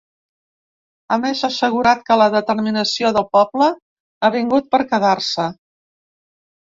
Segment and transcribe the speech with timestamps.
[1.17, 3.67] A més, ha assegurat que la determinació del poble
[4.23, 5.47] ha vingut per quedar-se.